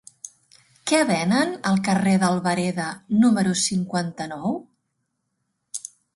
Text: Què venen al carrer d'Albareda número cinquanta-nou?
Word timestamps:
Què 0.91 1.01
venen 1.09 1.53
al 1.71 1.77
carrer 1.87 2.13
d'Albareda 2.23 2.89
número 3.27 3.53
cinquanta-nou? 3.67 4.59